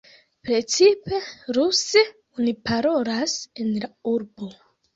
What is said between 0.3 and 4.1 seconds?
Precipe ruse oni parolas en la